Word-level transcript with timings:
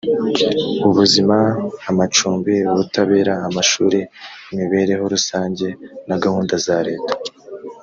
ubuzima 0.87 1.37
amacumbi 1.89 2.53
ubutabera 2.71 3.33
amashuri 3.47 3.99
imibereho 4.51 5.03
rusange 5.13 5.67
na 6.07 6.15
gahunda 6.23 6.53
za 6.65 6.77
leta 6.87 7.13